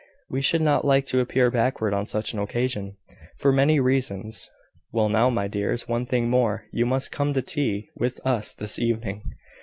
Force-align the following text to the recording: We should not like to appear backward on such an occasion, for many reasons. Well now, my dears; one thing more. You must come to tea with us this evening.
We 0.31 0.41
should 0.41 0.63
not 0.63 0.83
like 0.83 1.05
to 1.13 1.19
appear 1.19 1.51
backward 1.51 1.93
on 1.93 2.07
such 2.07 2.33
an 2.33 2.39
occasion, 2.39 2.97
for 3.37 3.51
many 3.51 3.79
reasons. 3.79 4.49
Well 4.91 5.09
now, 5.09 5.29
my 5.29 5.47
dears; 5.47 5.87
one 5.87 6.07
thing 6.07 6.27
more. 6.27 6.65
You 6.73 6.87
must 6.87 7.11
come 7.11 7.33
to 7.35 7.41
tea 7.43 7.87
with 7.95 8.19
us 8.25 8.55
this 8.55 8.79
evening. 8.79 9.21